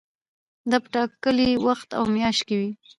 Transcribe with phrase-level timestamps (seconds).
[0.69, 2.71] دا په ټاکلي وخت او میاشت کې وي.